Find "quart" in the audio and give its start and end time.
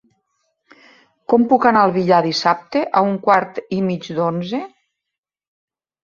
3.27-3.59